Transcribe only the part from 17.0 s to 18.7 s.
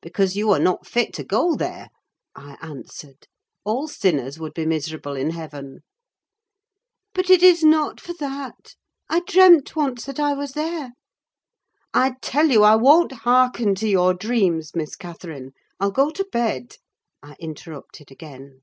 I interrupted again.